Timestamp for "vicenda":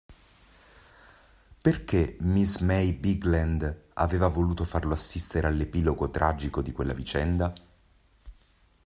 6.95-7.53